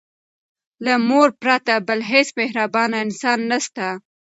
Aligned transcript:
له 0.85 0.93
مور 1.07 1.29
پرته 1.41 1.73
بل 1.87 1.99
هيڅ 2.11 2.27
مهربانه 2.39 2.97
انسان 3.05 3.39
نسته. 3.51 3.87